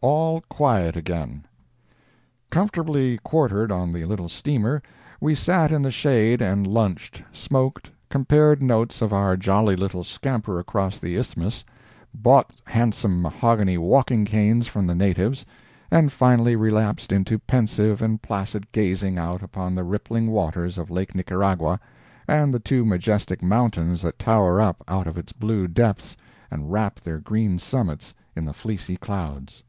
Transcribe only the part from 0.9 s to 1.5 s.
AGAIN